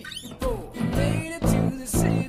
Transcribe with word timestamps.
three, 0.00 0.04
four. 0.40 0.70
Made 0.74 1.32
it 1.34 1.40
to 1.42 1.76
the 1.78 1.86
city. 1.86 2.21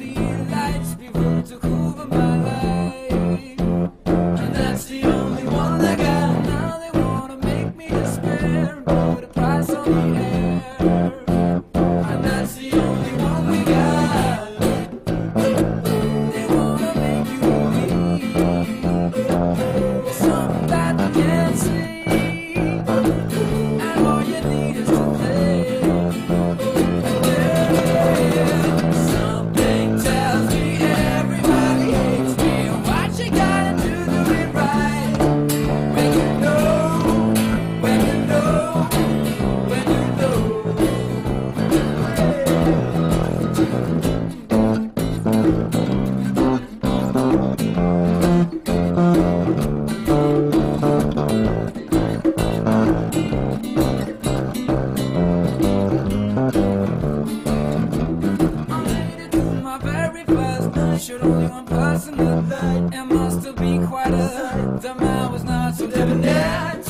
lost 61.94 62.08
in 62.08 62.18
the 62.18 62.42
night 62.42 62.94
and 62.94 63.09
must 63.09 63.46
have 63.46 63.56
been 63.56 63.88
quite 63.88 64.08
a 64.08 64.80
The 64.81 64.96
man 64.96 65.31
was 65.31 65.44
not 65.44 65.76
so 65.76 65.88
debonair. 65.88 66.83